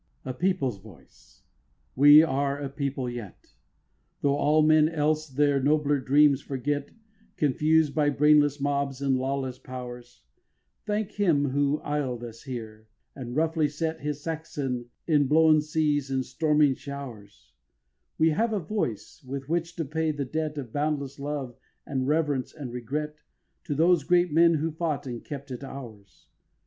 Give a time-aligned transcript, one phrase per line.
[0.23, 0.31] 7.
[0.31, 1.43] A people's voice!
[1.95, 3.53] we are a people yet.
[4.21, 6.89] Tho' all men else their nobler dreams forget
[7.37, 10.23] Confused by brainless mobs and lawless Powers;
[10.87, 16.25] Thank Him who isled us here, and roughly set His Saxon in blown seas and
[16.25, 17.53] storming showers,
[18.17, 21.55] We have a voice, with which to pay the debt Of boundless love
[21.85, 23.17] and reverence and regret
[23.65, 26.25] To those great men who fought, and kept it ours.